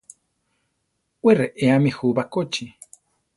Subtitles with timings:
[1.23, 2.65] Wé reéami jú bakóchi.